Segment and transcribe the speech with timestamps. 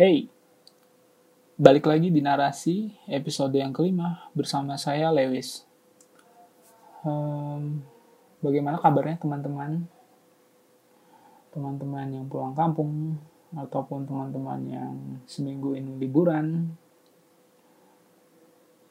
[0.00, 0.32] Hey,
[1.60, 5.68] balik lagi di narasi episode yang kelima bersama saya Lewis.
[7.04, 7.84] Um,
[8.40, 9.84] bagaimana kabarnya teman-teman?
[11.52, 13.20] Teman-teman yang pulang kampung
[13.52, 14.96] ataupun teman-teman yang
[15.28, 16.72] seminggu ini liburan.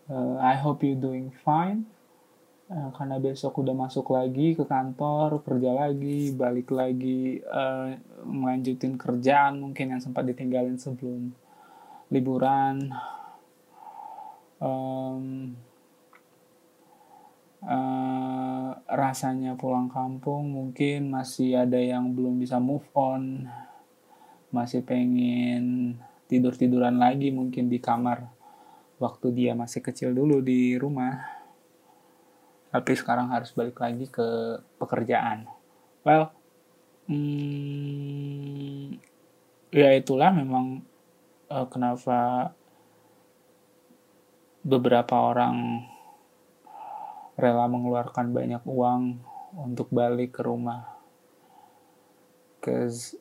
[0.06, 1.90] Uh, I hope you doing fine.
[2.70, 9.58] Uh, karena besok udah masuk lagi ke kantor, kerja lagi, balik lagi, uh, melanjutin kerjaan
[9.58, 11.34] mungkin yang sempat ditinggalin sebelum
[12.14, 12.94] liburan.
[14.62, 15.58] Um,
[17.66, 23.50] uh, rasanya pulang kampung mungkin masih ada yang belum bisa move on,
[24.54, 25.98] masih pengen
[26.30, 28.30] tidur-tiduran lagi mungkin di kamar
[29.02, 31.39] waktu dia masih kecil dulu di rumah
[32.70, 35.50] tapi sekarang harus balik lagi ke pekerjaan.
[36.06, 36.30] Well,
[37.10, 38.98] hmm,
[39.74, 40.86] ya itulah memang
[41.50, 42.54] uh, kenapa
[44.62, 45.86] beberapa orang
[47.40, 49.18] rela mengeluarkan banyak uang
[49.58, 50.86] untuk balik ke rumah.
[52.60, 53.16] Cause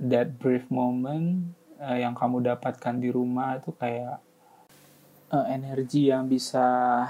[0.00, 4.18] that brief moment uh, yang kamu dapatkan di rumah itu kayak
[5.30, 7.06] uh, energi yang bisa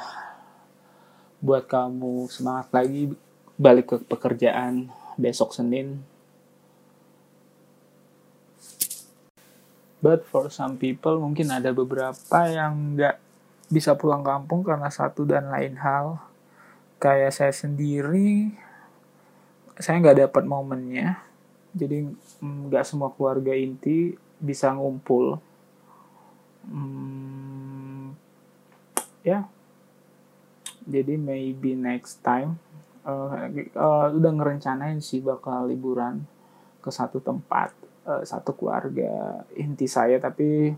[1.45, 3.13] buat kamu semangat lagi
[3.61, 4.89] balik ke pekerjaan
[5.21, 6.01] besok Senin.
[10.01, 13.21] But for some people mungkin ada beberapa yang nggak
[13.69, 16.17] bisa pulang kampung karena satu dan lain hal.
[16.97, 18.49] Kayak saya sendiri,
[19.77, 21.21] saya nggak dapat momennya.
[21.77, 22.09] Jadi
[22.41, 25.37] nggak semua keluarga inti bisa ngumpul.
[26.65, 28.17] Hmm,
[29.21, 29.45] ya,
[30.85, 32.61] jadi maybe next time
[33.05, 36.25] uh, uh, udah ngerencanain sih bakal liburan
[36.81, 37.73] ke satu tempat
[38.05, 40.21] uh, satu keluarga inti saya.
[40.21, 40.73] Tapi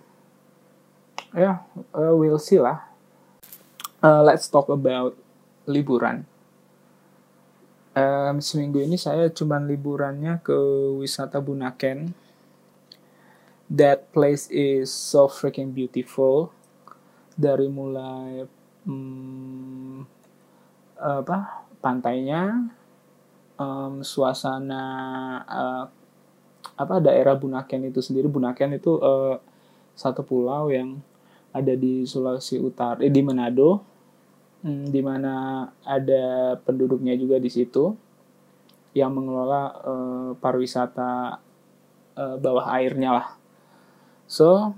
[1.34, 1.56] ya yeah,
[1.94, 2.86] uh, we'll see lah.
[4.02, 5.18] Uh, let's talk about
[5.66, 6.26] liburan.
[7.96, 10.54] Um, seminggu ini saya cuman liburannya ke
[11.00, 12.12] wisata Bunaken.
[13.66, 16.52] That place is so freaking beautiful.
[17.34, 18.46] Dari mulai
[18.86, 20.06] hmm,
[20.96, 22.72] apa pantainya
[23.60, 24.84] um, suasana
[25.44, 25.84] uh,
[26.76, 28.28] apa daerah Bunaken itu sendiri.
[28.28, 29.40] Bunaken itu uh,
[29.96, 31.00] satu pulau yang
[31.56, 33.96] ada di Sulawesi Utara eh, di Manado.
[34.64, 37.92] Hmm, di mana ada penduduknya juga di situ
[38.96, 41.38] yang mengelola uh, pariwisata
[42.16, 43.28] uh, bawah airnya lah.
[44.26, 44.74] So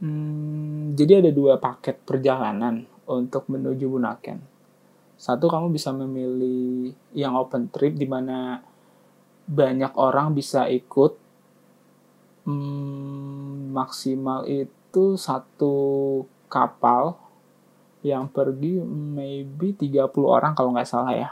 [0.00, 4.38] hmm, jadi ada dua paket perjalanan untuk menuju Bunaken.
[5.18, 8.62] Satu, kamu bisa memilih yang open trip di mana
[9.48, 11.16] banyak orang bisa ikut.
[12.46, 15.74] Hmm, maksimal itu satu
[16.48, 17.18] kapal
[18.06, 21.30] yang pergi maybe 30 orang kalau nggak salah ya.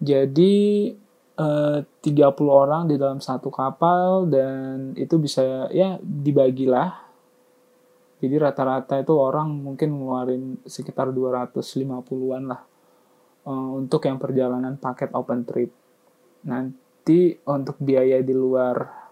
[0.00, 0.90] Jadi
[1.36, 2.02] eh, 30
[2.48, 7.03] orang di dalam satu kapal dan itu bisa ya dibagilah
[8.24, 12.64] jadi rata-rata itu orang mungkin ngeluarin sekitar 250-an lah
[13.44, 15.68] uh, untuk yang perjalanan paket open trip.
[16.48, 19.04] Nanti untuk biaya di luar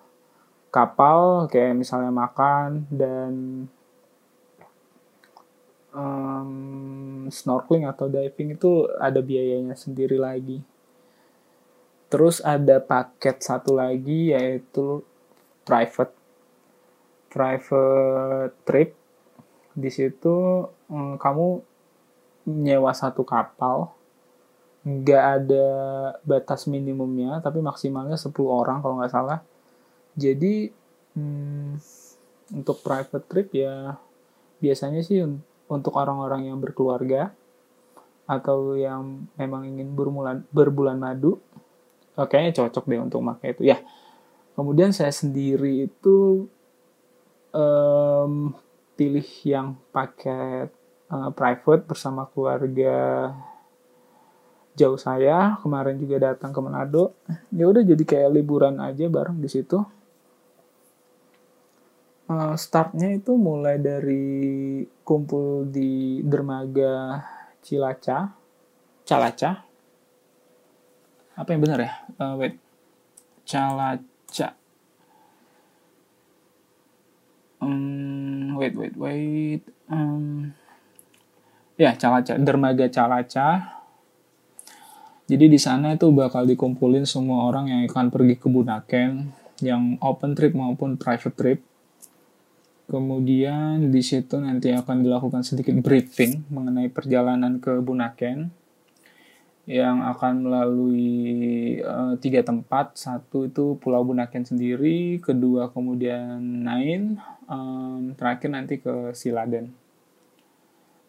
[0.72, 3.32] kapal kayak misalnya makan dan
[5.92, 10.64] um, snorkeling atau diving itu ada biayanya sendiri lagi.
[12.08, 15.04] Terus ada paket satu lagi yaitu
[15.64, 16.12] private
[17.32, 19.01] private trip
[19.72, 21.46] di situ hmm, kamu
[22.48, 23.92] nyewa satu kapal.
[24.82, 25.68] Nggak ada
[26.26, 29.38] batas minimumnya tapi maksimalnya 10 orang kalau nggak salah.
[30.18, 30.68] Jadi
[31.16, 31.78] hmm,
[32.52, 33.96] untuk private trip ya
[34.58, 35.24] biasanya sih
[35.66, 37.32] untuk orang-orang yang berkeluarga
[38.28, 41.42] atau yang memang ingin berbulan berbulan madu
[42.14, 43.62] oh, kayaknya cocok deh untuk pakai itu.
[43.72, 43.80] Ya
[44.52, 46.46] kemudian saya sendiri itu
[47.56, 48.52] um,
[48.94, 50.72] pilih yang paket
[51.12, 53.30] uh, private bersama keluarga
[54.72, 55.60] jauh saya.
[55.60, 57.16] Kemarin juga datang ke Manado.
[57.52, 59.80] Ya udah jadi kayak liburan aja bareng di situ.
[62.32, 67.20] Uh, startnya itu mulai dari kumpul di dermaga
[67.60, 68.32] Cilaca.
[69.04, 69.68] Calaca?
[71.36, 71.92] Apa yang benar ya?
[72.16, 72.56] Uh, wait.
[73.44, 74.48] Calaca.
[77.62, 78.01] Um,
[78.62, 79.62] wait wait wait.
[79.90, 80.54] Um,
[81.74, 82.38] ya Calaca.
[82.38, 83.82] Dermaga Calaca.
[85.26, 90.38] Jadi di sana itu bakal dikumpulin semua orang yang akan pergi ke Bunaken yang open
[90.38, 91.58] trip maupun private trip.
[92.86, 98.61] Kemudian di situ nanti akan dilakukan sedikit briefing mengenai perjalanan ke Bunaken
[99.66, 102.98] yang akan melalui uh, tiga tempat.
[102.98, 109.70] Satu itu Pulau Bunaken sendiri, kedua kemudian Nain, um, terakhir nanti ke Siladen.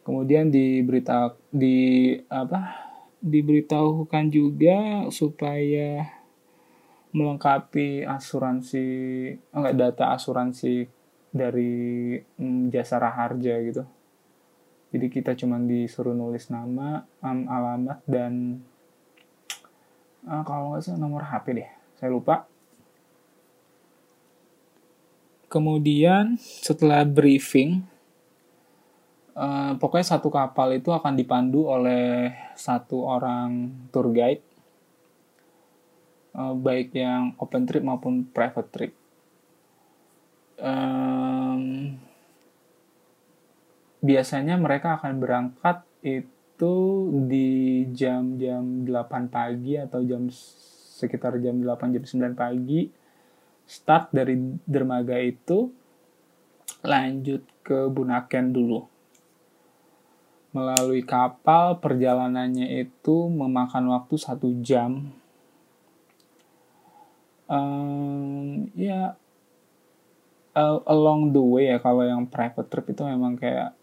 [0.04, 2.92] Kemudian diberita di apa?
[3.24, 6.04] Diberitahukan juga supaya
[7.16, 8.86] melengkapi asuransi
[9.54, 10.90] enggak data asuransi
[11.30, 13.86] dari mm, jasa raharja gitu
[14.94, 18.62] jadi kita cuma disuruh nulis nama um, alamat dan
[20.30, 21.70] uh, kalau nggak salah nomor HP deh.
[21.98, 22.46] Saya lupa.
[25.50, 27.82] Kemudian setelah briefing
[29.34, 34.46] uh, pokoknya satu kapal itu akan dipandu oleh satu orang tour guide
[36.38, 38.94] uh, baik yang open trip maupun private trip.
[40.62, 41.98] Um,
[44.04, 46.76] biasanya mereka akan berangkat itu
[47.24, 50.28] di jam-jam 8 pagi atau jam
[51.00, 52.92] sekitar jam 8 jam 9 pagi.
[53.64, 54.36] Start dari
[54.68, 55.72] dermaga itu
[56.84, 58.84] lanjut ke Bunaken dulu.
[60.52, 65.16] Melalui kapal perjalanannya itu memakan waktu satu jam.
[67.48, 69.16] Um, ya
[70.54, 73.74] uh, along the way ya kalau yang private trip itu memang kayak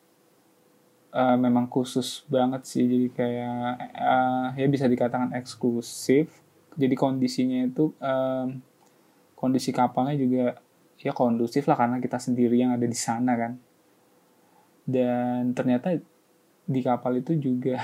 [1.15, 6.31] uh, memang khusus banget sih jadi kayak uh, ya bisa dikatakan eksklusif.
[6.79, 8.47] Jadi kondisinya itu uh,
[9.35, 10.59] kondisi kapalnya juga
[11.01, 13.53] ya kondusif lah karena kita sendiri yang ada di sana kan.
[14.87, 15.99] Dan ternyata
[16.67, 17.83] di kapal itu juga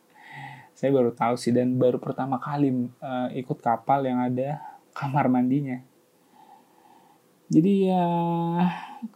[0.78, 2.70] saya baru tahu sih dan baru pertama kali
[3.02, 4.62] uh, ikut kapal yang ada
[4.94, 5.82] kamar mandinya.
[7.52, 8.06] Jadi ya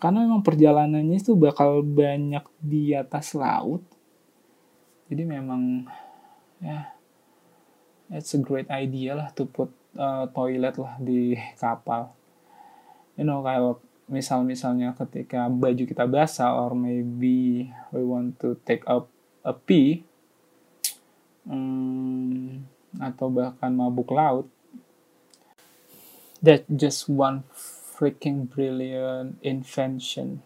[0.03, 3.83] karena memang perjalanannya itu bakal banyak di atas laut.
[5.07, 5.87] Jadi memang
[6.59, 6.91] ya
[8.11, 12.11] it's a great idea lah to put uh, toilet lah di kapal.
[13.15, 13.79] You know kalau
[14.11, 19.11] misal misalnya ketika baju kita basah or maybe we want to take up
[19.47, 20.03] a pee
[21.47, 22.63] um,
[22.99, 24.47] atau bahkan mabuk laut
[26.43, 27.43] that just one
[27.97, 30.45] freaking brilliant invention.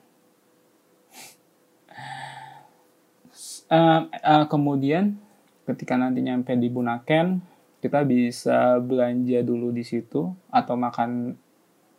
[3.75, 5.19] uh, uh, kemudian
[5.67, 7.43] ketika nanti nyampe di Bunaken,
[7.83, 11.35] kita bisa belanja dulu di situ atau makan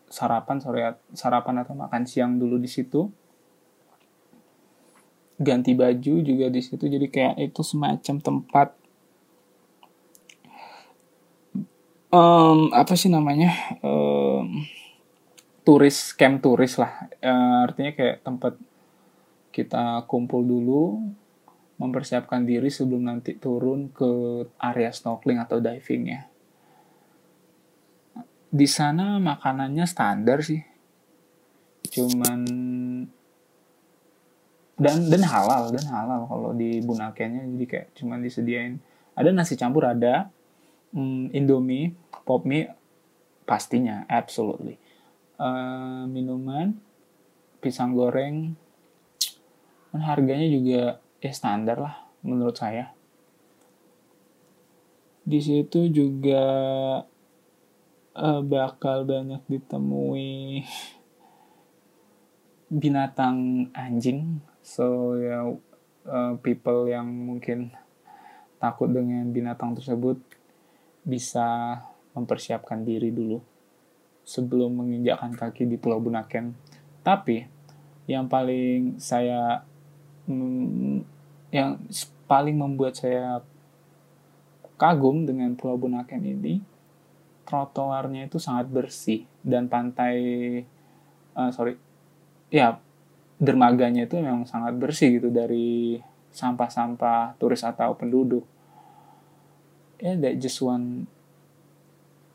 [0.07, 0.81] sarapan sore
[1.11, 3.11] sarapan atau makan siang dulu di situ.
[5.41, 8.77] Ganti baju juga di situ jadi kayak itu semacam tempat
[12.13, 13.49] um, apa sih namanya?
[13.81, 14.63] Um,
[15.61, 17.09] turis camp turis lah.
[17.21, 18.57] Uh, artinya kayak tempat
[19.53, 21.11] kita kumpul dulu
[21.77, 26.21] mempersiapkan diri sebelum nanti turun ke area snorkeling atau diving ya.
[28.51, 30.61] Di sana makanannya standar sih.
[31.91, 32.41] Cuman
[34.81, 38.81] dan dan halal dan halal kalau di Bunakennya jadi kayak cuman disediain.
[39.13, 40.31] Ada nasi campur ada
[40.95, 41.93] mm, Indomie
[42.25, 42.71] pop mie
[43.45, 44.80] pastinya absolutely
[45.41, 46.77] uh, minuman
[47.57, 48.53] pisang goreng.
[49.91, 50.81] Dan harganya juga
[51.19, 52.93] ya standar lah menurut saya.
[55.25, 56.45] Di situ juga
[58.15, 60.63] uh, bakal banyak ditemui
[62.71, 64.39] binatang anjing.
[64.63, 65.43] So ya
[66.07, 67.75] uh, people yang mungkin
[68.61, 70.21] takut dengan binatang tersebut
[71.01, 71.81] bisa
[72.13, 73.41] mempersiapkan diri dulu
[74.31, 76.55] sebelum menginjakkan kaki di Pulau Bunaken.
[77.03, 77.43] Tapi
[78.07, 79.67] yang paling saya
[81.51, 81.83] yang
[82.31, 83.43] paling membuat saya
[84.79, 86.63] kagum dengan Pulau Bunaken ini
[87.43, 90.15] trotoarnya itu sangat bersih dan pantai
[91.35, 91.75] uh, sorry
[92.47, 92.79] ya
[93.41, 95.99] dermaganya itu memang sangat bersih gitu dari
[96.31, 98.47] sampah-sampah turis atau penduduk
[99.99, 101.05] yeah, that just one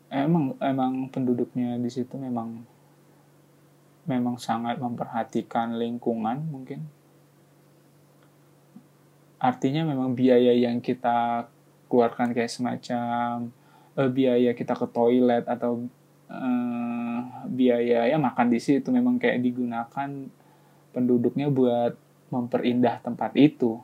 [0.07, 2.63] emang emang penduduknya di situ memang
[4.07, 6.87] memang sangat memperhatikan lingkungan mungkin.
[9.37, 11.45] Artinya memang biaya yang kita
[11.91, 13.51] keluarkan kayak semacam
[13.99, 15.85] uh, biaya kita ke toilet atau
[16.31, 17.19] uh,
[17.51, 20.09] biaya ya makan di situ memang kayak digunakan
[20.95, 21.99] penduduknya buat
[22.31, 23.75] memperindah tempat itu.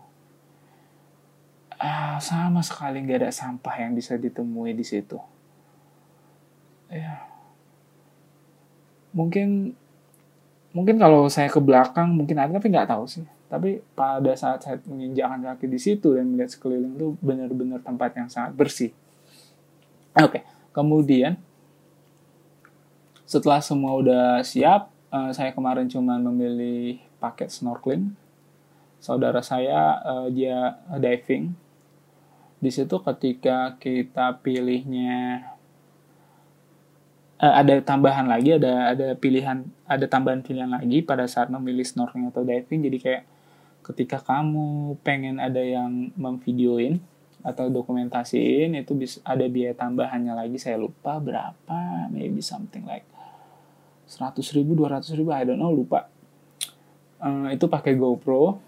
[1.83, 5.19] Uh, sama sekali nggak ada sampah yang bisa ditemui di situ
[6.93, 7.13] ya.
[9.13, 9.73] Mungkin
[10.73, 13.25] mungkin kalau saya ke belakang mungkin ada tapi nggak tahu sih.
[13.49, 18.29] Tapi pada saat saya menginjakkan kaki di situ dan melihat sekeliling itu benar-benar tempat yang
[18.29, 18.91] sangat bersih.
[20.17, 20.43] Oke okay.
[20.73, 21.37] kemudian
[23.25, 28.17] setelah semua udah siap uh, saya kemarin cuma memilih paket snorkeling.
[28.97, 31.53] Saudara saya uh, dia diving.
[32.57, 35.52] Di situ ketika kita pilihnya
[37.43, 42.31] uh, ada tambahan lagi ada ada pilihan ada tambahan pilihan lagi pada saat memilih snorkeling
[42.31, 42.87] atau diving.
[42.87, 43.23] Jadi kayak
[43.83, 47.03] ketika kamu pengen ada yang memvideoin
[47.43, 50.55] atau dokumentasiin itu bisa ada biaya tambahannya lagi.
[50.55, 53.03] Saya lupa berapa maybe something like
[54.07, 56.07] seratus ribu dua ratus ribu I don't know lupa.
[57.19, 58.59] Uh, itu pakai GoPro.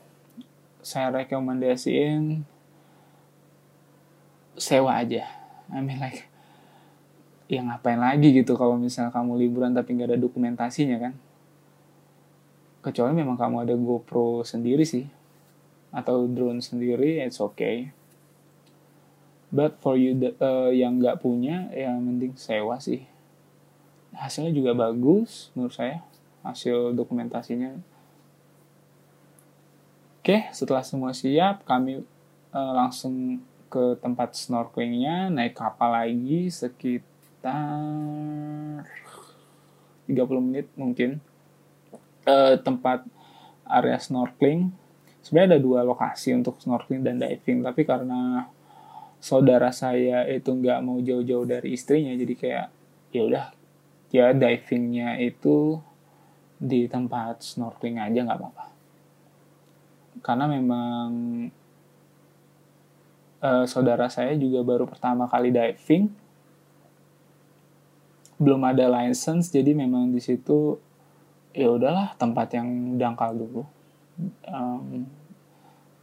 [0.86, 2.46] Saya rekomendasiin
[4.60, 5.25] sewa aja.
[5.72, 6.35] I mean like
[7.46, 11.14] ya ngapain lagi gitu kalau misalnya kamu liburan tapi nggak ada dokumentasinya kan?
[12.82, 15.06] Kecuali memang kamu ada GoPro sendiri sih
[15.94, 17.94] atau drone sendiri it's okay.
[19.54, 23.06] But for you uh, yang nggak punya ya mending sewa sih.
[24.16, 26.02] Hasilnya juga bagus menurut saya
[26.42, 27.78] hasil dokumentasinya.
[30.22, 32.02] Oke setelah semua siap kami
[32.50, 33.38] uh, langsung
[33.70, 37.14] ke tempat snorkelingnya naik kapal lagi sekitar
[37.46, 38.90] sekitar
[40.10, 41.22] 30 menit mungkin.
[42.25, 43.06] Uh, tempat
[43.70, 44.74] area snorkeling.
[45.22, 48.50] Sebenarnya ada dua lokasi untuk snorkeling dan diving tapi karena
[49.22, 52.68] saudara saya itu nggak mau jauh-jauh dari istrinya jadi kayak
[53.10, 53.46] ya udah
[54.14, 55.82] ya divingnya itu
[56.62, 58.66] di tempat snorkeling aja nggak apa-apa.
[60.25, 61.10] Karena memang
[63.46, 66.25] uh, saudara saya juga baru pertama kali diving
[68.36, 70.75] belum ada license jadi memang di situ
[71.56, 73.63] ya udahlah tempat yang dangkal dulu.
[74.48, 75.08] Um,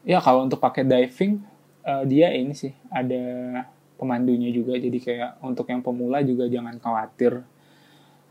[0.05, 1.45] ya kalau untuk pakai diving
[1.85, 3.21] uh, dia ini sih ada
[4.01, 4.81] pemandunya juga.
[4.81, 7.45] Jadi kayak untuk yang pemula juga jangan khawatir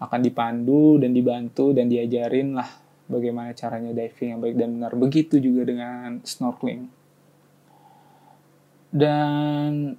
[0.01, 2.69] akan dipandu dan dibantu dan diajarin lah
[3.05, 4.91] bagaimana caranya diving yang baik dan benar.
[4.97, 6.89] Begitu juga dengan snorkeling.
[8.91, 9.95] Dan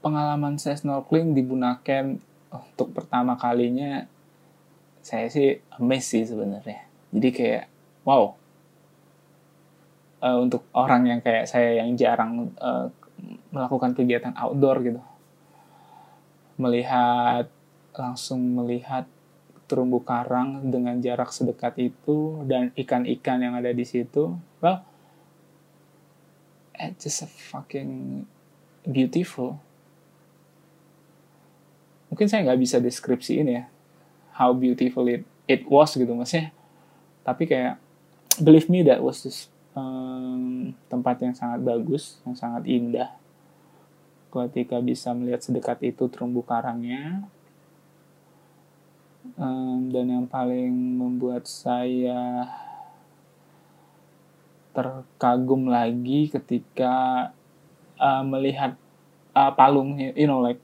[0.00, 4.06] pengalaman saya snorkeling di Bunaken untuk pertama kalinya
[5.00, 6.86] saya sih amazed sih sebenarnya.
[7.14, 7.64] Jadi kayak
[8.04, 8.36] wow.
[10.20, 12.92] Uh, untuk orang yang kayak saya yang jarang uh,
[13.48, 15.00] melakukan kegiatan outdoor gitu.
[16.60, 17.48] Melihat
[17.96, 19.08] langsung melihat
[19.70, 24.82] terumbu karang dengan jarak sedekat itu dan ikan-ikan yang ada di situ well
[26.74, 28.26] it's just a fucking
[28.82, 29.62] beautiful
[32.10, 33.64] mungkin saya nggak bisa deskripsiin ya
[34.40, 36.54] how beautiful it it was gitu maksudnya.
[37.26, 37.76] Tapi kayak
[38.40, 43.12] believe me that was just um, tempat yang sangat bagus yang sangat indah.
[44.32, 47.26] Ketika bisa melihat sedekat itu terumbu karangnya.
[49.36, 52.48] Um, dan yang paling membuat saya
[54.72, 57.28] terkagum lagi ketika
[58.00, 58.80] uh, melihat
[59.36, 60.62] uh, palung you know like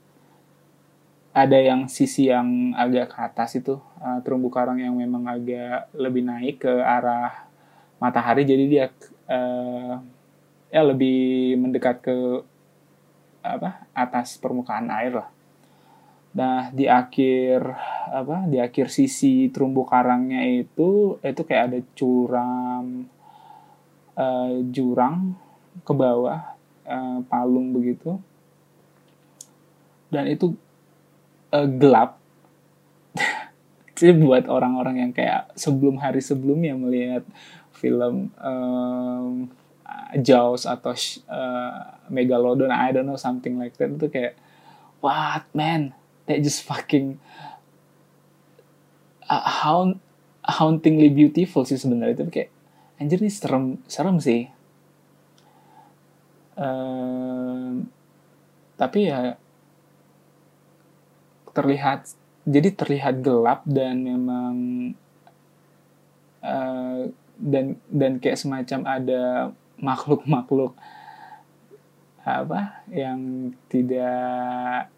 [1.37, 6.25] ada yang sisi yang agak ke atas itu uh, terumbu karang yang memang agak lebih
[6.25, 7.45] naik ke arah
[8.01, 8.87] matahari jadi dia
[9.29, 10.01] uh,
[10.73, 12.17] ya lebih mendekat ke
[13.45, 15.29] apa atas permukaan air lah.
[16.33, 17.69] Nah di akhir
[18.09, 23.05] apa di akhir sisi terumbu karangnya itu itu kayak ada curam
[24.17, 25.37] uh, jurang
[25.85, 26.57] ke bawah
[26.89, 28.17] uh, palung begitu
[30.09, 30.57] dan itu
[31.53, 32.19] uh, gelap.
[33.97, 37.25] Jadi buat orang-orang yang kayak sebelum hari sebelumnya melihat
[37.73, 39.49] film um,
[40.17, 40.93] Jaws atau
[41.29, 44.35] uh, Megalodon I don't know something like that itu kayak
[45.01, 45.95] what man?
[46.27, 47.23] That just fucking
[49.31, 50.03] uh, haunt,
[50.43, 52.19] hauntingly beautiful sih sebenarnya.
[52.19, 52.51] Itu kayak
[52.99, 54.51] anjir ini serem serem sih.
[56.57, 57.93] Um,
[58.81, 59.37] tapi ya
[61.57, 62.13] terlihat
[62.45, 64.55] jadi terlihat gelap dan memang
[66.45, 70.77] uh, dan dan kayak semacam ada makhluk-makhluk
[72.27, 74.91] apa yang tidak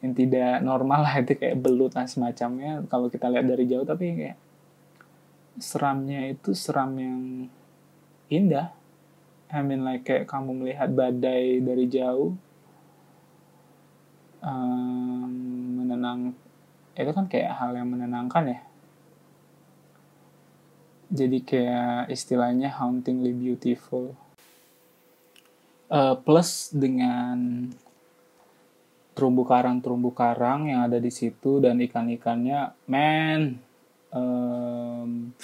[0.00, 2.80] yang tidak normal lah itu kayak belut dan semacamnya.
[2.88, 4.38] Kalau kita lihat dari jauh tapi kayak
[5.60, 7.20] seramnya itu seram yang
[8.32, 8.72] indah.
[9.52, 12.32] I mean like kayak kamu melihat badai dari jauh.
[14.40, 15.39] Um,
[16.00, 16.32] menenang
[16.96, 18.60] itu kan kayak hal yang menenangkan ya.
[21.12, 24.16] Jadi kayak istilahnya hauntingly beautiful.
[25.90, 27.68] Uh, plus dengan
[29.12, 33.58] terumbu karang terumbu karang yang ada di situ dan ikan ikannya man
[34.14, 35.34] um,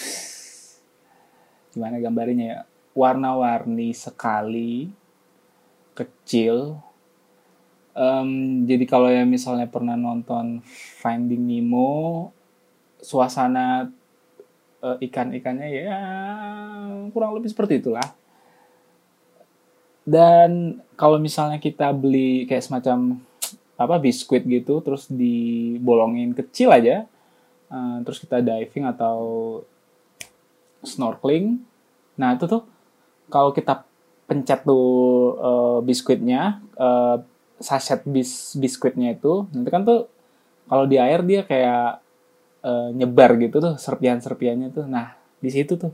[1.75, 2.61] gimana gambarnya ya?
[2.97, 4.89] Warna-warni sekali
[5.93, 6.81] kecil
[7.97, 10.61] um, jadi kalau ya misalnya pernah nonton
[11.01, 12.31] Finding Nemo
[13.01, 13.89] suasana
[14.85, 15.99] uh, ikan-ikannya ya
[17.11, 18.05] kurang lebih seperti itulah.
[20.07, 23.19] Dan kalau misalnya kita beli kayak semacam
[23.77, 27.05] apa biskuit gitu terus dibolongin kecil aja
[27.69, 29.19] uh, terus kita diving atau
[30.81, 31.61] snorkeling
[32.17, 32.65] nah itu tuh
[33.29, 33.85] kalau kita
[34.25, 37.21] pencet tuh uh, biskuitnya uh,
[37.57, 40.11] saset bis biskuitnya itu nanti kan tuh
[40.69, 42.03] kalau di air dia kayak
[42.67, 44.85] uh, nyebar gitu tuh serpian serpiannya tuh.
[44.85, 45.93] Nah di situ tuh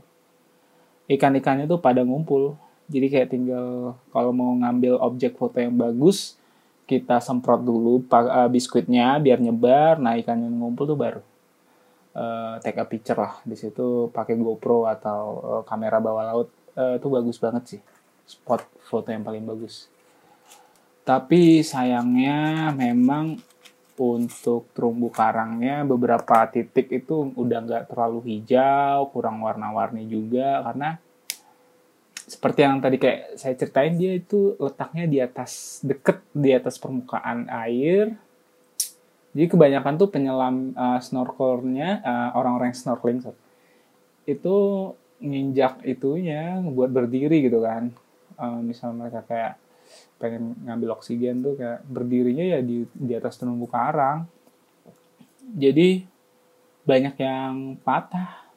[1.07, 2.57] ikan ikannya tuh pada ngumpul.
[2.91, 6.35] Jadi kayak tinggal kalau mau ngambil objek foto yang bagus
[6.83, 10.01] kita semprot dulu uh, biskuitnya biar nyebar.
[10.01, 11.21] Nah ikannya ngumpul tuh baru
[12.17, 13.39] uh, take a picture lah.
[13.47, 16.49] Di situ pakai GoPro atau uh, kamera bawah laut.
[16.73, 17.81] Itu bagus banget sih
[18.25, 19.92] spot foto yang paling bagus
[21.03, 23.35] tapi sayangnya memang
[23.93, 30.63] untuk terumbu karangnya beberapa titik itu udah nggak terlalu hijau kurang warna-warni juga.
[30.65, 30.97] Karena
[32.23, 37.51] seperti yang tadi kayak saya ceritain dia itu letaknya di atas deket di atas permukaan
[37.51, 38.15] air.
[39.33, 43.25] Jadi kebanyakan tuh penyelam uh, snorkelnya uh, orang-orang snorkeling
[44.29, 44.57] itu
[45.19, 47.91] nginjak itunya buat berdiri gitu kan.
[48.37, 49.53] Uh, misalnya mereka kayak
[50.17, 54.23] pengen ngambil oksigen tuh kayak berdirinya ya di di atas terumbu karang.
[55.53, 56.07] Jadi
[56.83, 58.47] banyak yang patah.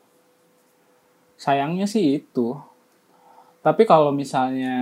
[1.36, 2.56] Sayangnya sih itu.
[3.60, 4.76] Tapi kalau misalnya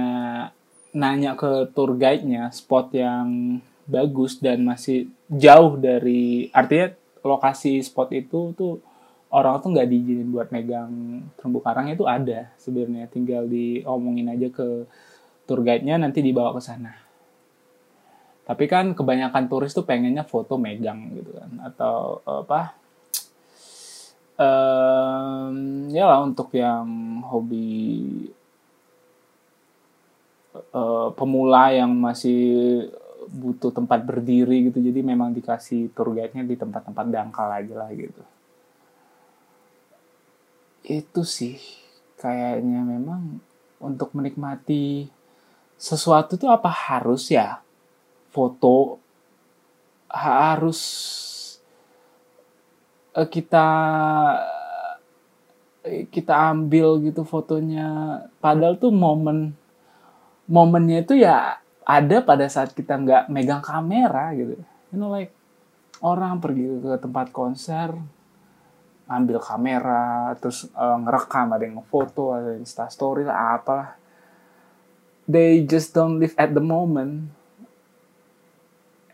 [0.95, 8.53] nanya ke tour guide-nya spot yang bagus dan masih jauh dari artinya lokasi spot itu
[8.55, 8.81] tuh
[9.35, 13.11] orang tuh nggak diizinin buat megang terumbu karang itu ada sebenarnya.
[13.11, 14.87] Tinggal diomongin aja ke
[15.45, 16.93] tour guide-nya nanti dibawa ke sana.
[18.45, 22.77] Tapi kan kebanyakan turis tuh pengennya foto megang gitu kan atau apa
[24.37, 26.85] um, ya lah untuk yang
[27.25, 28.29] hobi
[30.77, 32.85] uh, pemula yang masih
[33.33, 34.79] butuh tempat berdiri gitu.
[34.85, 38.23] Jadi memang dikasih tour guide-nya di tempat-tempat dangkal aja lah gitu.
[40.85, 41.57] Itu sih
[42.21, 43.41] kayaknya memang
[43.81, 45.09] untuk menikmati
[45.85, 47.61] sesuatu tuh apa harus ya?
[48.33, 48.97] Foto
[50.09, 50.81] harus
[53.12, 53.66] uh, kita
[56.09, 58.25] kita ambil gitu fotonya.
[58.40, 59.53] Padahal tuh momen
[60.49, 64.57] momennya itu ya ada pada saat kita nggak megang kamera gitu.
[64.88, 65.37] You know like
[66.01, 67.92] orang pergi ke tempat konser
[69.05, 74.01] ambil kamera terus uh, ngerekam ada yang foto ada yang insta story lah apalah
[75.29, 77.33] they just don't live at the moment.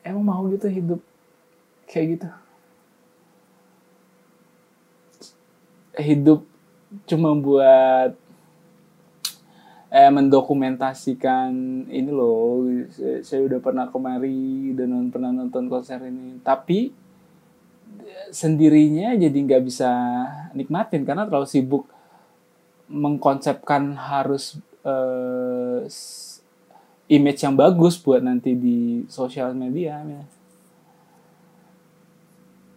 [0.03, 1.01] Emang mau gitu hidup
[1.87, 2.29] kayak gitu?
[6.01, 6.41] Hidup
[7.07, 8.17] cuma buat
[9.91, 11.53] eh, mendokumentasikan
[11.91, 12.65] ini loh.
[12.91, 16.41] Saya, saya udah pernah kemari dan pernah nonton konser ini.
[16.41, 16.91] Tapi
[18.31, 19.91] sendirinya jadi nggak bisa
[20.55, 21.85] nikmatin karena terlalu sibuk
[22.91, 25.85] mengkonsepkan harus uh,
[27.11, 30.01] image yang bagus buat nanti di sosial media.
[30.01, 30.25] I mean,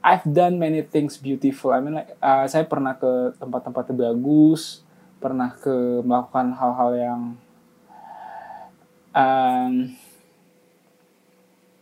[0.03, 1.71] I've done many things beautiful.
[1.71, 4.83] I mean, like, uh, saya pernah ke tempat-tempat bagus,
[5.23, 7.21] pernah ke melakukan hal-hal yang
[9.15, 9.73] um,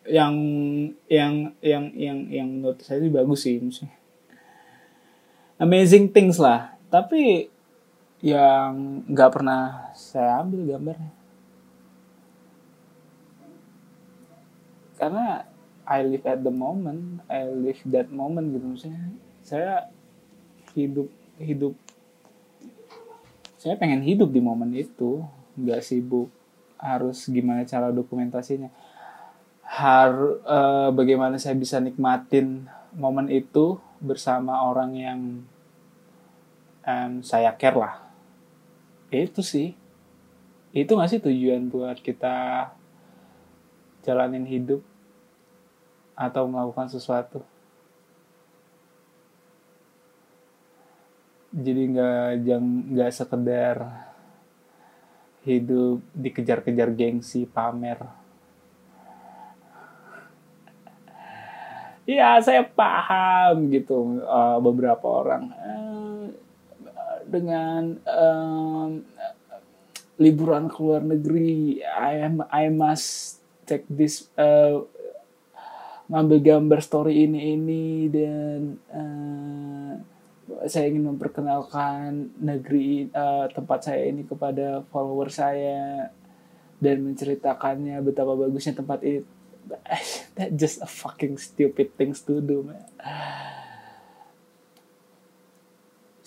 [0.05, 0.33] yang
[1.07, 3.93] yang yang yang yang menurut saya itu bagus sih maksudnya
[5.61, 7.47] amazing things lah tapi
[8.21, 11.11] yang nggak pernah saya ambil gambarnya.
[15.01, 15.49] Karena
[15.89, 19.09] I live at the moment I live that moment gitu maksudnya.
[19.41, 19.89] Saya
[20.77, 21.09] hidup
[21.41, 21.73] hidup
[23.57, 25.25] saya pengen hidup di momen itu.
[25.57, 26.29] Nggak sibuk
[26.77, 28.69] harus gimana cara dokumentasinya.
[29.65, 35.19] Harus uh, bagaimana saya bisa nikmatin momen itu bersama orang yang
[36.85, 38.10] um, saya care lah
[39.11, 39.75] itu sih.
[40.71, 42.71] Itu nggak sih tujuan buat kita
[44.07, 44.79] jalanin hidup
[46.15, 47.43] atau melakukan sesuatu?
[51.51, 53.77] Jadi nggak jang nggak sekedar
[55.43, 57.99] hidup dikejar-kejar gengsi pamer.
[62.07, 65.51] Ya saya paham gitu uh, beberapa orang.
[65.59, 66.00] Uh,
[67.31, 69.01] dengan um,
[70.21, 74.83] liburan ke luar negeri I am I must take this uh,
[76.11, 79.93] ngambil gambar story ini ini dan uh,
[80.67, 86.11] saya ingin memperkenalkan negeri uh, tempat saya ini kepada follower saya
[86.83, 89.25] dan menceritakannya betapa bagusnya tempat itu
[90.35, 92.83] that just a fucking stupid things to do man.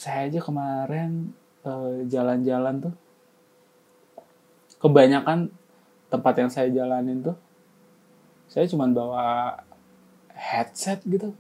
[0.05, 1.33] Saya aja kemarin
[1.65, 2.95] jalan jalan-jalan tuh.
[4.77, 5.49] Kebanyakan
[6.13, 7.41] tempat yang saya jalanin tuh
[8.55, 9.59] saya cuma bawa
[10.31, 11.33] headset gitu.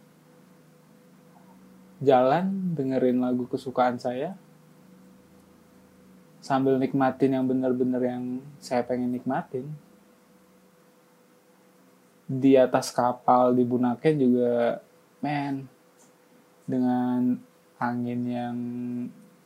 [2.02, 4.34] Jalan dengerin lagu kesukaan saya.
[6.42, 8.24] Sambil nikmatin yang bener-bener yang
[8.60, 9.70] saya pengen nikmatin.
[12.26, 14.80] Di atas kapal di Bunaken juga
[15.22, 15.68] men
[16.66, 17.38] dengan
[17.90, 18.56] angin yang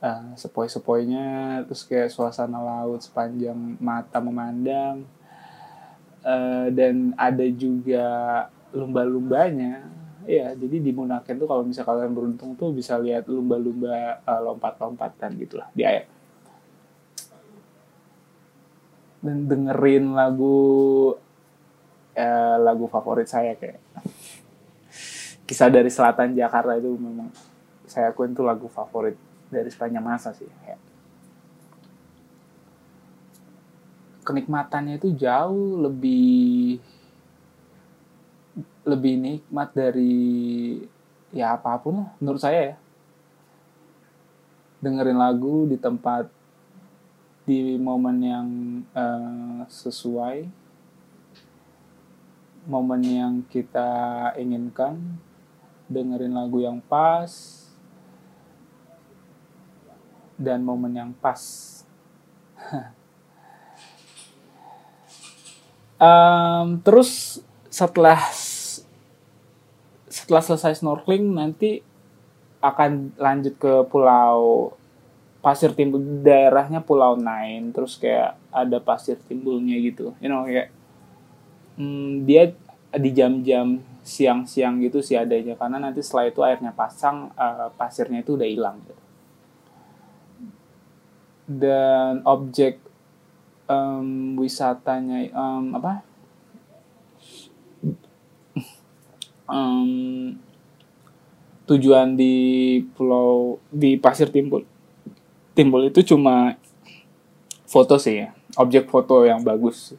[0.02, 5.02] uh, sepoi-sepoinya terus kayak suasana laut sepanjang mata memandang
[6.22, 8.06] uh, dan ada juga
[8.70, 9.88] lumba-lumbanya.
[10.28, 15.40] Ya jadi di Bunaken tuh kalau misalnya kalian beruntung tuh bisa lihat lumba-lumba uh, lompat-lompatan
[15.40, 16.04] gitulah di air.
[19.18, 20.58] Dan dengerin lagu
[22.12, 23.80] uh, lagu favorit saya kayak.
[25.48, 27.32] Kisah dari selatan Jakarta itu memang
[27.88, 29.16] saya akuin itu lagu favorit
[29.48, 30.46] dari sepanjang masa sih.
[30.62, 30.80] Kayak
[34.28, 36.84] kenikmatannya itu jauh lebih
[38.84, 40.84] lebih nikmat dari
[41.32, 42.76] ya apa pun lah menurut saya ya.
[44.78, 46.30] Dengerin lagu di tempat
[47.48, 48.48] di momen yang
[48.92, 50.68] uh, sesuai
[52.68, 53.88] momen yang kita
[54.36, 55.00] inginkan
[55.88, 57.57] dengerin lagu yang pas
[60.38, 61.42] dan momen yang pas
[65.98, 68.22] um, terus setelah
[70.08, 71.82] setelah selesai snorkeling nanti
[72.58, 74.72] akan lanjut ke pulau
[75.38, 80.74] pasir timbul daerahnya pulau Nine terus kayak ada pasir timbulnya gitu you know kayak
[81.78, 82.50] hmm, dia
[82.88, 88.40] di jam-jam siang-siang gitu sih adanya karena nanti setelah itu airnya pasang uh, pasirnya itu
[88.40, 89.07] udah hilang gitu.
[91.48, 92.76] Dan objek
[93.64, 96.04] um, wisatanya um, apa?
[99.48, 100.36] Um,
[101.64, 102.36] tujuan di
[102.92, 104.68] pulau di pasir timbul.
[105.56, 106.60] Timbul itu cuma
[107.64, 109.94] foto sih ya objek foto yang bagus.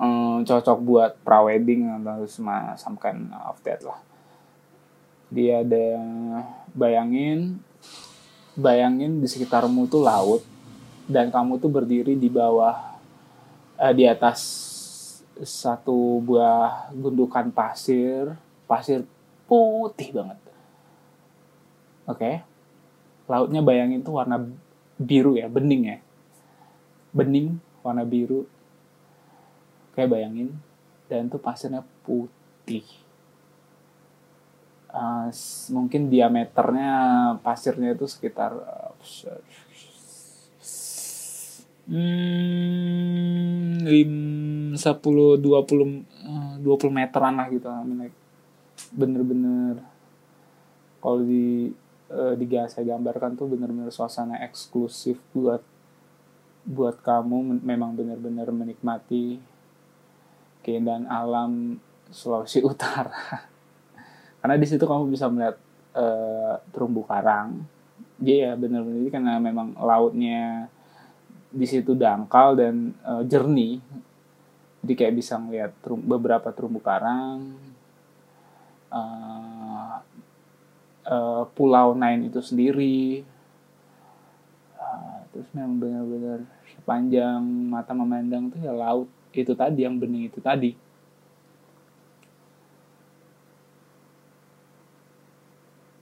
[0.00, 4.00] Um, cocok buat prawedding atau semacam kind of that lah.
[5.28, 5.86] Dia ada
[6.72, 7.58] bayangin
[8.58, 10.42] bayangin di sekitarmu tuh laut
[11.10, 12.94] dan kamu tuh berdiri di bawah
[13.74, 14.38] uh, di atas
[15.42, 18.38] satu buah gundukan pasir.
[18.70, 19.02] Pasir
[19.50, 20.38] putih banget.
[22.06, 22.14] Oke?
[22.14, 22.36] Okay?
[23.30, 24.42] lautnya bayangin tuh warna
[24.98, 25.98] biru ya bening ya?
[27.14, 28.46] Bening warna biru.
[29.98, 30.54] Kayak bayangin.
[31.10, 32.86] Dan tuh pasirnya putih.
[34.90, 35.30] Uh,
[35.70, 36.90] mungkin diameternya
[37.46, 38.50] pasirnya itu sekitar
[41.90, 44.12] hmm, lim
[44.78, 47.66] sepuluh dua puluh eh, dua puluh meteran lah gitu
[48.94, 49.82] bener-bener
[51.00, 51.72] kalau di
[52.12, 55.62] uh, di saya gambarkan tuh bener-bener suasana eksklusif buat
[56.64, 59.40] buat kamu memang bener-bener menikmati
[60.60, 63.48] keindahan alam Sulawesi Utara.
[64.40, 65.56] karena di situ kamu bisa melihat
[65.92, 67.64] uh, terumbu karang.
[68.20, 70.68] Yeah, benar-benar ini karena memang lautnya
[71.50, 73.82] di situ dangkal dan uh, jernih.
[74.80, 77.58] Jadi kayak bisa melihat terum beberapa terumbu karang.
[78.90, 80.00] Uh,
[81.04, 83.26] uh, Pulau Nine itu sendiri.
[84.78, 86.40] Uh, terus memang benar-benar
[86.72, 90.74] sepanjang mata memandang tuh ya laut itu tadi yang bening itu tadi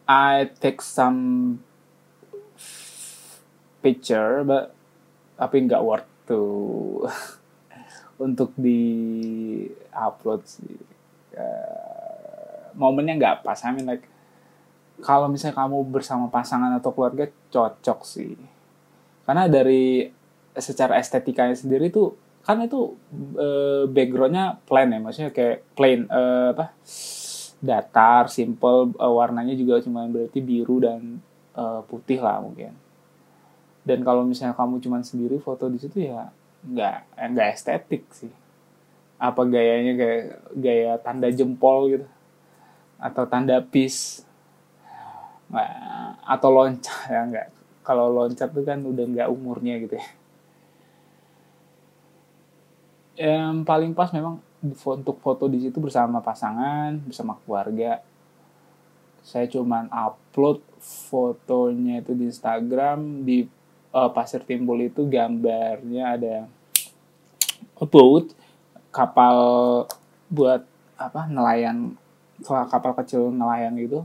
[0.08, 1.60] I take some
[3.84, 4.77] picture but
[5.38, 6.42] tapi nggak worth to
[8.26, 8.82] untuk di
[9.94, 10.74] upload sih.
[11.38, 13.62] Uh, momennya nggak pas.
[13.62, 14.02] I mean like
[14.98, 18.34] kalau misalnya kamu bersama pasangan atau keluarga cocok sih.
[19.22, 20.10] Karena dari
[20.58, 22.98] secara estetikanya sendiri tuh kan itu
[23.38, 24.98] uh, backgroundnya plain ya.
[24.98, 26.74] Maksudnya kayak plain uh, apa
[27.58, 31.22] datar simple uh, warnanya juga cuma berarti biru dan
[31.58, 32.70] uh, putih lah mungkin
[33.88, 36.28] dan kalau misalnya kamu cuma sendiri foto di situ ya
[36.68, 38.28] nggak nggak estetik sih.
[39.16, 42.06] Apa gayanya kayak gaya tanda jempol gitu.
[43.00, 44.28] Atau tanda peace
[46.28, 47.48] atau loncat ya enggak
[47.80, 50.08] kalau loncat tuh kan udah nggak umurnya gitu ya.
[53.16, 58.04] Yang paling pas memang untuk foto di situ bersama pasangan bersama keluarga.
[59.24, 63.48] Saya cuman upload fotonya itu di Instagram di
[63.92, 66.36] uh, pasir timbul itu gambarnya ada
[67.78, 68.34] boat
[68.90, 69.36] kapal
[70.28, 70.66] buat
[70.98, 71.94] apa nelayan
[72.44, 74.02] kapal kecil nelayan gitu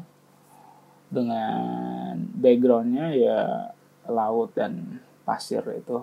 [1.13, 3.39] dengan backgroundnya ya
[4.09, 6.01] laut dan pasir itu.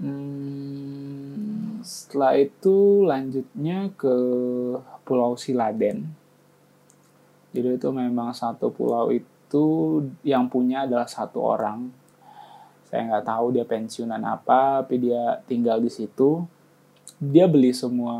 [0.00, 4.16] Hmm, setelah itu lanjutnya ke
[5.04, 6.19] Pulau Siladen.
[7.50, 9.64] Jadi itu memang satu pulau itu
[10.22, 11.90] yang punya adalah satu orang.
[12.86, 16.46] Saya nggak tahu dia pensiunan apa, tapi dia tinggal di situ.
[17.18, 18.16] Dia beli semua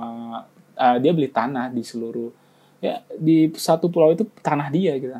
[0.80, 2.32] uh, dia beli tanah di seluruh
[2.80, 5.12] ya di satu pulau itu tanah dia gitu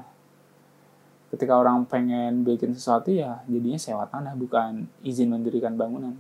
[1.31, 6.17] ketika orang pengen bikin sesuatu ya jadinya sewa tanah bukan izin mendirikan bangunan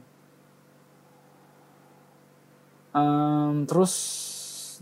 [2.92, 3.94] um, terus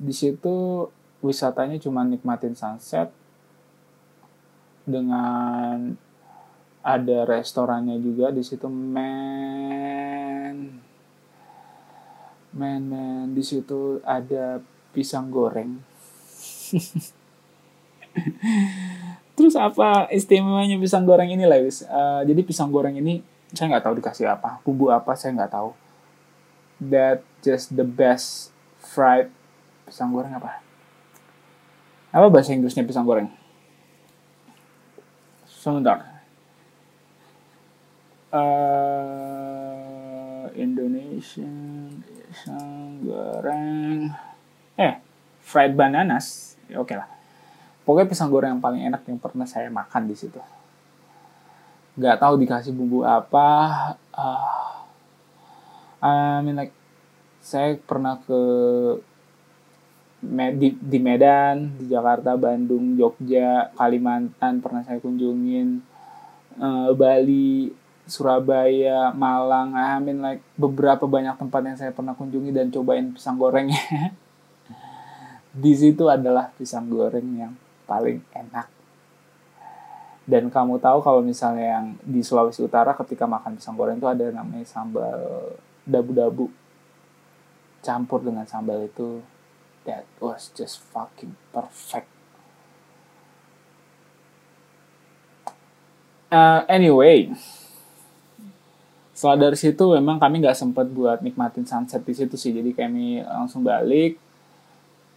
[0.03, 3.11] di situ wisatanya cuma nikmatin sunset
[4.87, 5.99] dengan
[6.81, 8.65] ada restorannya juga di situ.
[8.71, 10.57] Men.
[12.55, 13.37] Men men.
[13.37, 14.63] Di situ ada
[14.95, 15.85] pisang goreng.
[19.39, 21.87] Terus apa istimewanya pisang goreng ini Lewis?
[21.87, 23.23] Uh, jadi pisang goreng ini
[23.55, 25.71] saya nggak tahu dikasih apa bumbu apa saya nggak tahu.
[26.79, 29.31] That just the best fried
[29.87, 30.68] pisang goreng apa
[32.09, 33.29] apa bahasa Inggrisnya pisang goreng?
[35.47, 36.18] Sebentar
[38.33, 44.12] uh, Indonesian pisang goreng.
[44.77, 45.01] Eh
[45.40, 46.57] fried bananas.
[46.68, 47.09] Ya oke okay lah.
[47.85, 50.40] Pokoknya pisang goreng yang paling enak yang pernah saya makan di situ.
[51.97, 53.49] Nggak tahu dikasih bumbu apa.
[54.12, 54.85] Uh,
[56.05, 56.77] I mean like
[57.40, 58.40] saya pernah ke
[60.23, 65.79] di, di Medan di Jakarta Bandung Jogja Kalimantan pernah saya kunjungin
[66.59, 67.71] uh, Bali
[68.09, 73.37] Surabaya, Malang, I mean like beberapa banyak tempat yang saya pernah kunjungi dan cobain pisang
[73.37, 73.77] gorengnya.
[75.53, 77.53] Di situ adalah pisang goreng yang
[77.85, 78.65] paling enak.
[80.25, 84.29] Dan kamu tahu kalau misalnya yang di Sulawesi Utara ketika makan pisang goreng itu ada
[84.29, 85.57] namanya sambal
[85.89, 86.53] dabu-dabu
[87.81, 89.25] campur dengan sambal itu
[89.88, 92.12] that was just fucking perfect.
[96.29, 97.33] Uh, anyway,
[99.16, 102.53] setelah dari situ memang kami nggak sempat buat nikmatin sunset di situ sih.
[102.53, 104.20] Jadi kami langsung balik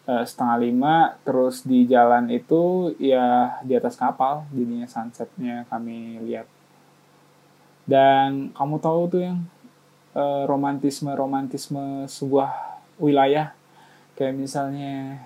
[0.07, 0.95] uh, setengah lima
[1.27, 6.47] terus di jalan itu ya di atas kapal jadinya sunsetnya kami lihat.
[7.84, 9.43] Dan kamu tahu tuh yang
[10.15, 13.51] uh, romantisme romantisme sebuah wilayah
[14.21, 15.17] kayak misalnya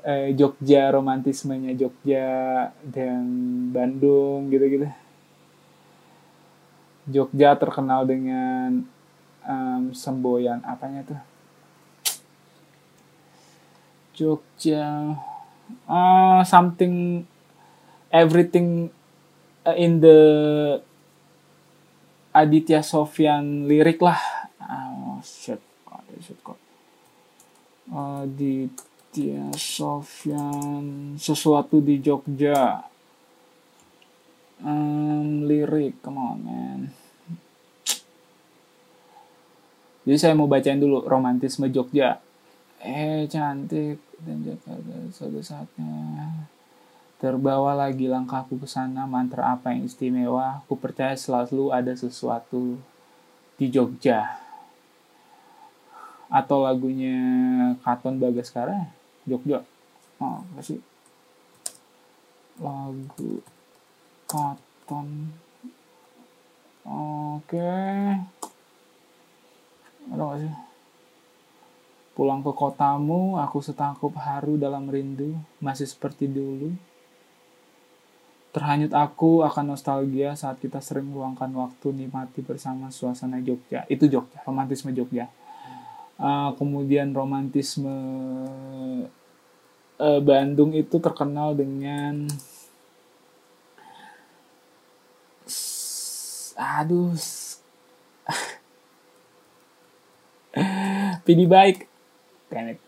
[0.00, 2.28] eh, Jogja romantismenya Jogja
[2.80, 3.28] dan
[3.76, 4.88] Bandung gitu-gitu.
[7.04, 8.88] Jogja terkenal dengan
[9.44, 11.20] um, semboyan apanya tuh?
[14.16, 15.12] Jogja
[15.84, 17.28] uh, something
[18.08, 18.88] everything
[19.68, 20.20] uh, in the
[22.32, 24.48] Aditya Sofyan lirik lah.
[24.64, 26.69] Oh shit kok shit kok
[27.90, 32.86] Aditya Sofyan sesuatu di Jogja.
[34.62, 36.80] Um, lirik come on man.
[40.06, 42.22] Jadi saya mau bacain dulu romantisme Jogja.
[42.78, 46.30] Eh cantik dan Jakarta suatu saatnya.
[47.20, 50.64] Terbawa lagi langkahku ke sana mantra apa yang istimewa?
[50.64, 52.80] Ku percaya selalu ada sesuatu
[53.60, 54.39] di Jogja
[56.30, 57.18] atau lagunya
[57.82, 58.88] Katon Bagaskara
[59.26, 59.66] Jogja
[60.22, 60.78] oh kasih
[62.62, 63.42] lagu
[64.30, 65.34] Katon
[66.86, 68.16] oke okay
[70.10, 70.54] ada sih
[72.10, 76.74] Pulang ke kotamu, aku setangkup haru dalam rindu, masih seperti dulu.
[78.50, 83.86] Terhanyut aku akan nostalgia saat kita sering meluangkan waktu nikmati bersama suasana Jogja.
[83.88, 85.32] Itu Jogja, romantisme Jogja.
[86.20, 87.96] Uh, kemudian romantisme
[89.96, 92.28] uh, Bandung itu terkenal dengan
[96.60, 97.16] aduh
[101.24, 101.88] pilih baik.
[102.52, 102.78] Damn it.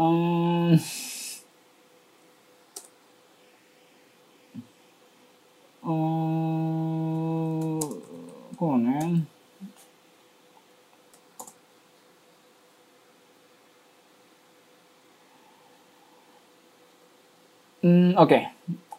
[0.00, 0.80] Um,
[5.84, 6.24] um,
[17.84, 18.44] Hmm, Oke, okay.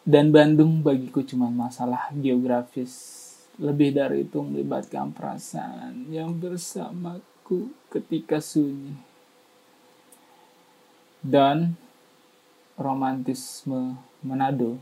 [0.06, 3.26] dan Bandung bagiku cuma masalah geografis.
[3.58, 8.94] Lebih dari itu melibatkan perasaan yang bersamaku ketika sunyi.
[11.18, 11.74] Dan
[12.78, 14.78] romantisme Manado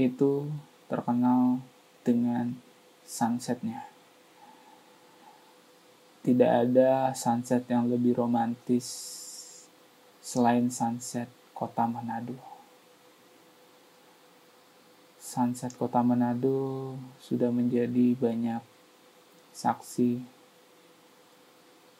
[0.00, 0.48] itu
[0.88, 1.60] terkenal
[2.08, 2.56] dengan
[3.04, 3.84] sunsetnya.
[6.24, 8.88] Tidak ada sunset yang lebih romantis
[10.24, 12.36] selain sunset kota Manado.
[15.22, 18.60] Sunset kota Manado sudah menjadi banyak
[19.56, 20.20] saksi,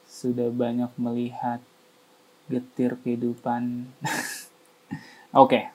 [0.05, 1.63] sudah banyak melihat
[2.45, 3.89] getir kehidupan.
[5.35, 5.67] Oke,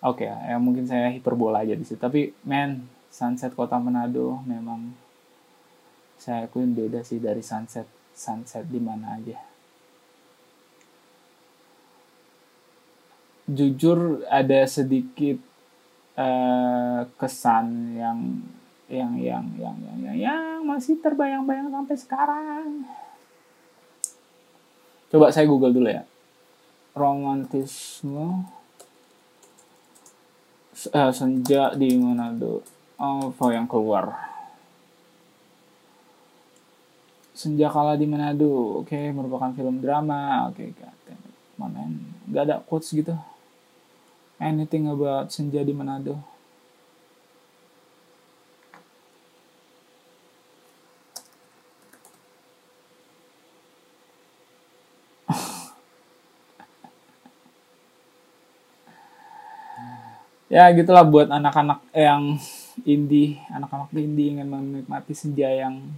[0.00, 0.32] oke, okay.
[0.32, 2.00] ya mungkin saya hiperbola aja di situ.
[2.00, 4.96] Tapi, man, sunset kota Manado memang
[6.16, 7.84] saya akuin beda sih dari sunset
[8.16, 9.51] sunset di mana aja.
[13.50, 15.38] Jujur ada sedikit
[16.14, 18.18] uh, kesan yang
[18.86, 22.66] yang yang yang yang yang, yang masih terbayang-bayang sampai sekarang.
[25.10, 26.04] Coba saya Google dulu ya.
[26.92, 28.46] Romantisme
[30.92, 32.62] uh, senja di Manado.
[33.02, 34.30] Oh, yang keluar.
[37.34, 38.84] Senja kala di Manado.
[38.84, 40.52] Oke, okay, merupakan film drama.
[40.52, 41.16] Oke, okay,
[41.58, 41.90] mana?
[42.30, 43.16] Gak ada quotes gitu
[44.42, 46.18] anything about senja di Manado?
[60.52, 62.42] ya gitulah buat anak-anak yang
[62.82, 65.94] indie, anak-anak indie ingin menikmati senja yang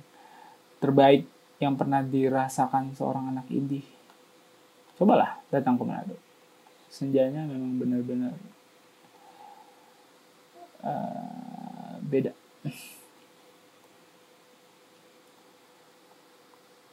[0.84, 1.24] terbaik
[1.56, 3.88] yang pernah dirasakan seorang anak indie.
[5.00, 6.23] Cobalah datang ke Manado
[6.94, 8.38] senjanya memang benar-benar
[10.86, 12.30] uh, beda.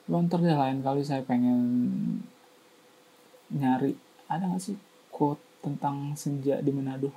[0.10, 1.62] Lontar deh lain kali saya pengen
[3.54, 3.94] nyari
[4.26, 4.74] ada nggak sih
[5.14, 7.14] quote tentang senja di Manado?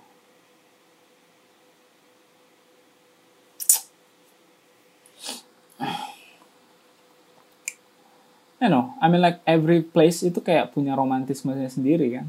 [8.64, 12.25] You know, I mean like every place itu kayak punya romantismenya sendiri kan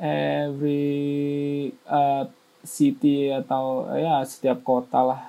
[0.00, 2.26] every uh,
[2.64, 5.22] city atau ya setiap kota lah.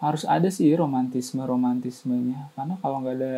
[0.00, 2.52] Harus ada sih romantisme romantismenya.
[2.56, 3.34] Karena kalau nggak ada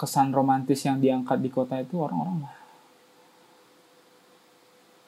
[0.00, 2.56] kesan romantis yang diangkat di kota itu orang-orang lah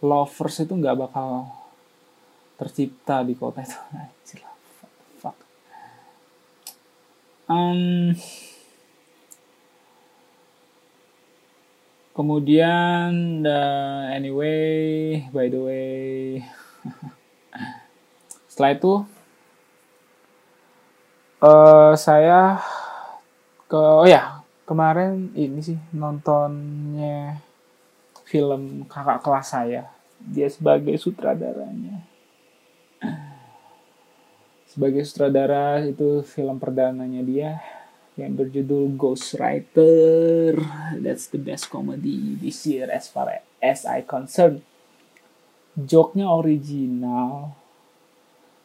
[0.03, 1.51] lovers itu nggak bakal
[2.59, 3.79] tercipta di kota itu.
[5.23, 5.37] Fuck.
[7.51, 8.15] Um,
[12.19, 16.43] kemudian uh, anyway by the way.
[18.51, 18.93] Setelah itu
[21.39, 22.59] uh, saya
[23.71, 27.39] ke oh ya kemarin ini sih nontonnya
[28.27, 29.87] film kakak kelas saya.
[30.19, 32.03] Dia sebagai sutradaranya.
[34.67, 37.63] Sebagai sutradara itu film perdananya dia
[38.19, 40.59] yang berjudul Ghost Writer.
[40.99, 43.31] That's the best comedy this year as far
[43.63, 44.67] as I concern.
[45.79, 47.55] Joknya original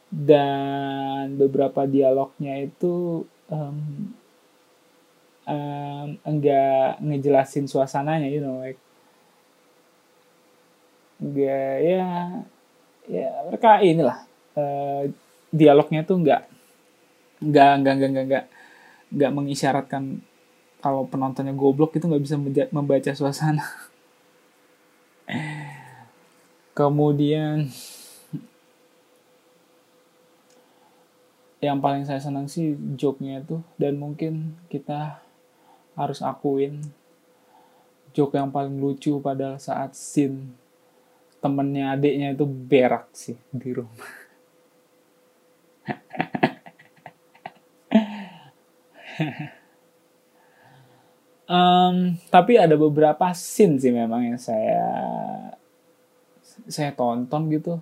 [0.09, 3.21] dan beberapa dialognya itu
[3.53, 4.09] um,
[5.45, 8.81] um, enggak ngejelasin suasananya, you know, like
[11.21, 12.09] enggak ya
[13.05, 14.17] ya mereka inilah
[14.57, 15.05] uh,
[15.53, 16.49] dialognya tuh enggak
[17.37, 18.45] enggak enggak enggak enggak, enggak
[19.13, 20.19] nggak mengisyaratkan
[20.83, 22.35] kalau penontonnya goblok itu nggak bisa
[22.73, 23.63] membaca suasana.
[26.73, 27.69] Kemudian
[31.63, 35.23] yang paling saya senang sih joke-nya itu dan mungkin kita
[35.95, 36.83] harus akuin
[38.11, 40.51] joke yang paling lucu pada saat scene
[41.39, 44.11] temennya adiknya itu berak sih di rumah.
[51.53, 54.85] um, tapi ada beberapa scene sih memang yang saya
[56.67, 57.81] saya tonton gitu.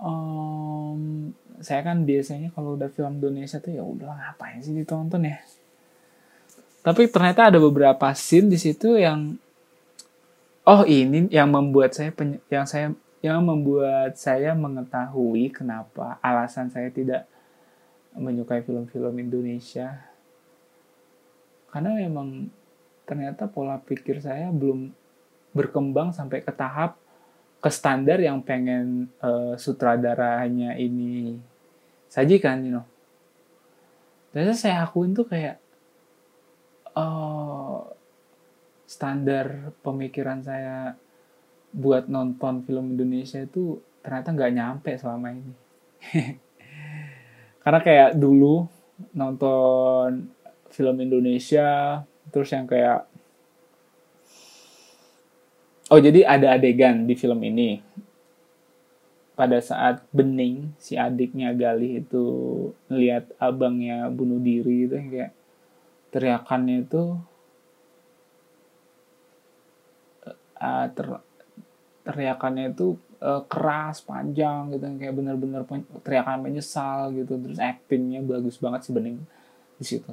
[0.00, 5.38] Um, saya kan biasanya kalau udah film Indonesia tuh ya udah ngapain sih ditonton ya.
[6.80, 9.36] Tapi ternyata ada beberapa scene di situ yang
[10.64, 12.10] oh ini yang membuat saya
[12.48, 17.28] yang saya yang membuat saya mengetahui kenapa alasan saya tidak
[18.16, 20.00] menyukai film-film Indonesia.
[21.70, 22.50] Karena memang
[23.06, 24.90] ternyata pola pikir saya belum
[25.50, 26.94] berkembang sampai ke tahap
[27.60, 31.36] ke standar yang pengen uh, sutradaranya ini
[32.08, 32.86] sajikan, you know.
[34.30, 35.58] Dan saya akuin tuh kayak
[36.94, 37.82] uh,
[38.86, 40.94] standar pemikiran saya
[41.70, 45.54] buat nonton film Indonesia itu ternyata nggak nyampe selama ini.
[47.60, 48.64] Karena kayak dulu
[49.12, 50.28] nonton
[50.70, 52.00] film Indonesia,
[52.32, 53.10] terus yang kayak
[55.90, 57.82] Oh jadi ada adegan di film ini.
[59.34, 62.26] Pada saat Bening, si adiknya Galih itu
[62.86, 65.34] lihat abangnya bunuh diri itu kayak
[66.14, 67.18] teriakannya itu
[70.62, 71.06] uh, ter,
[72.06, 75.62] teriakannya itu uh, keras panjang gitu kayak bener-bener
[76.02, 79.20] teriakan menyesal gitu terus actingnya bagus banget sih Bening
[79.80, 80.12] di situ.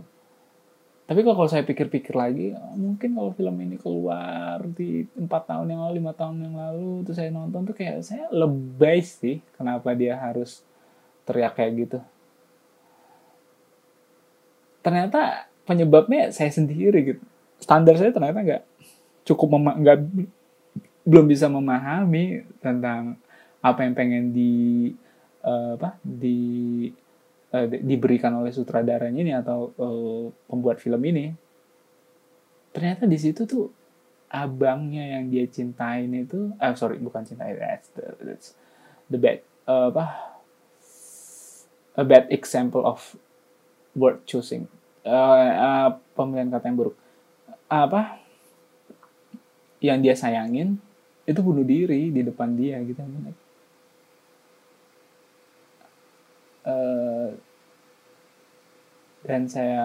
[1.07, 6.03] Tapi kalau saya pikir-pikir lagi mungkin kalau film ini keluar di empat tahun yang lalu
[6.03, 10.67] lima tahun yang lalu terus saya nonton tuh kayak saya lebay sih kenapa dia harus
[11.23, 11.99] teriak kayak gitu.
[14.83, 17.23] Ternyata penyebabnya saya sendiri gitu.
[17.63, 18.63] Standar saya ternyata nggak
[19.23, 19.47] cukup
[19.79, 19.97] nggak
[21.07, 23.15] belum bisa memahami tentang
[23.63, 24.91] apa yang pengen di
[25.47, 26.91] uh, apa di
[27.55, 31.31] uh, diberikan oleh sutradaranya ini atau uh, pembuat film ini.
[32.75, 33.71] Ternyata di situ tuh
[34.27, 38.47] abangnya yang dia cintain itu eh sorry bukan cintai that's the, that's
[39.07, 40.05] the bad uh, apa
[41.95, 43.15] a bad example of
[43.95, 44.67] word choosing.
[45.07, 45.89] Uh, uh,
[46.19, 46.95] pemilihan kata yang buruk.
[47.71, 48.19] Apa
[49.79, 50.83] yang dia sayangin
[51.28, 53.03] itu bunuh diri di depan dia gitu.
[56.67, 57.36] Uh,
[59.28, 59.84] dan saya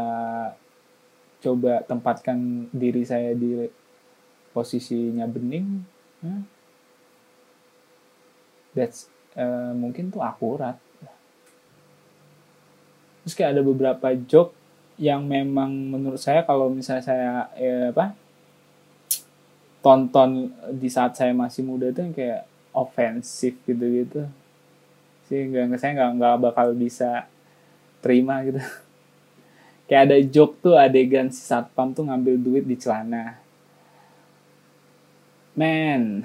[1.43, 3.66] coba tempatkan diri saya di
[4.55, 5.82] posisinya bening
[6.22, 6.43] hmm,
[8.78, 10.78] that's uh, mungkin tuh akurat.
[13.22, 14.55] Terus kayak ada beberapa joke
[14.99, 18.14] yang memang menurut saya kalau misalnya saya eh, apa
[19.83, 24.24] tonton di saat saya masih muda itu yang kayak ofensif gitu-gitu.
[25.26, 27.26] Sih nggak saya nggak nggak bakal bisa
[28.01, 28.62] terima gitu.
[29.91, 33.37] Kayak ada joke tuh adegan si satpam tuh ngambil duit di celana.
[35.53, 36.24] Men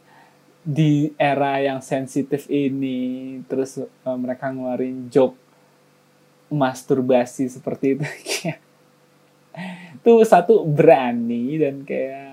[0.78, 5.36] di era yang sensitif ini terus uh, mereka ngeluarin joke
[6.52, 8.06] masturbasi seperti itu.
[10.04, 12.31] Tuh satu berani dan kayak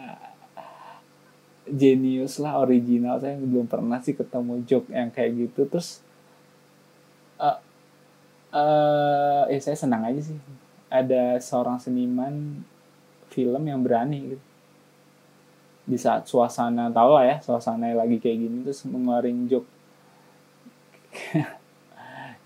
[1.72, 3.22] genius lah original.
[3.22, 5.70] Saya belum pernah sih ketemu joke yang kayak gitu.
[5.70, 6.02] Terus
[7.38, 7.58] uh,
[8.54, 10.38] uh, eh saya senang aja sih.
[10.90, 12.66] Ada seorang seniman
[13.30, 14.46] film yang berani gitu.
[15.90, 19.70] Di saat suasana tau lah ya suasana lagi kayak gini terus mengeluarin joke.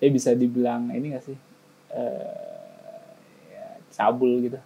[0.04, 1.40] Ya bisa dibilang ini gak sih?
[1.88, 3.16] Uh,
[3.48, 4.60] ya, cabul gitu.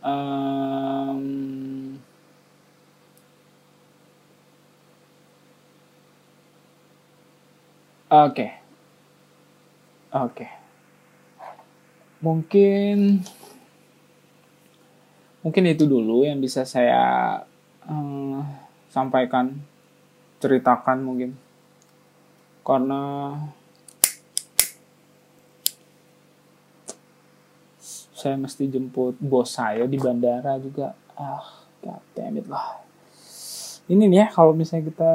[0.00, 1.51] Um,
[8.12, 8.36] oke.
[8.36, 8.50] Okay.
[10.12, 10.36] oke.
[10.36, 10.62] Okay
[12.22, 13.26] mungkin
[15.42, 17.42] mungkin itu dulu yang bisa saya
[17.84, 18.38] um,
[18.88, 19.58] sampaikan
[20.38, 21.30] ceritakan mungkin.
[22.62, 23.34] Karena
[28.14, 30.94] saya mesti jemput bos saya di bandara juga.
[31.18, 32.78] Ah goddammit lah.
[33.90, 35.12] Ini nih ya kalau misalnya kita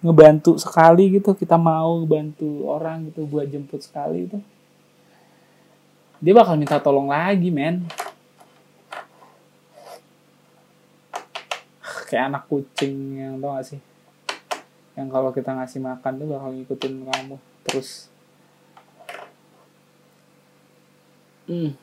[0.00, 4.38] ngebantu sekali gitu kita mau bantu orang gitu buat jemput sekali itu.
[6.20, 7.84] Dia bakal minta tolong lagi men.
[12.08, 13.80] Kayak anak kucing yang tau gak sih?
[14.98, 18.10] Yang kalau kita ngasih makan tuh bakal ngikutin kamu terus.
[21.50, 21.74] Hmm.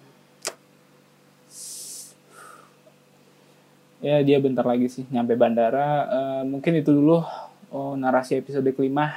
[3.98, 6.08] ya dia bentar lagi sih nyampe bandara.
[6.08, 7.26] Uh, mungkin itu dulu
[7.72, 9.16] oh, narasi episode kelima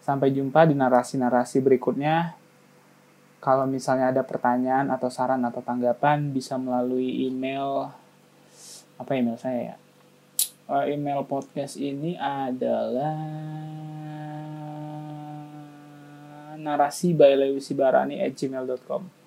[0.00, 2.34] sampai jumpa di narasi-narasi berikutnya
[3.40, 7.88] kalau misalnya ada pertanyaan atau saran atau tanggapan bisa melalui email
[9.00, 9.76] apa email saya ya
[10.68, 13.16] uh, email podcast ini adalah
[16.60, 17.34] narasi by
[17.72, 19.20] Barani at gmail.com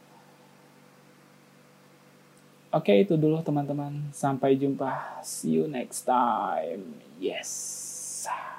[2.74, 4.10] Oke, itu dulu teman-teman.
[4.10, 5.22] Sampai jumpa.
[5.22, 6.98] See you next time.
[7.22, 7.93] Yes.
[8.24, 8.53] Sound.